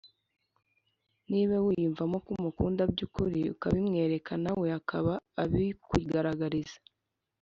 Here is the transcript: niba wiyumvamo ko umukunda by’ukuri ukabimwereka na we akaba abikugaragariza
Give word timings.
niba 1.31 1.55
wiyumvamo 1.65 2.17
ko 2.23 2.29
umukunda 2.37 2.81
by’ukuri 2.91 3.39
ukabimwereka 3.53 4.33
na 4.43 4.51
we 4.59 4.67
akaba 4.79 5.13
abikugaragariza 5.43 6.77